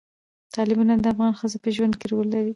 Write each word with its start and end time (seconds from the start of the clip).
تالابونه 0.53 0.93
د 1.03 1.05
افغان 1.13 1.31
ښځو 1.39 1.57
په 1.63 1.69
ژوند 1.75 1.93
کې 1.99 2.05
رول 2.11 2.27
لري. 2.35 2.49